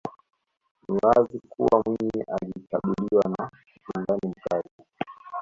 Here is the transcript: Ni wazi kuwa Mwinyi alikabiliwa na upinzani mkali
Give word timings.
Ni 0.87 0.91
wazi 1.03 1.39
kuwa 1.49 1.83
Mwinyi 1.85 2.23
alikabiliwa 2.27 3.23
na 3.37 3.49
upinzani 3.77 4.33
mkali 4.37 4.69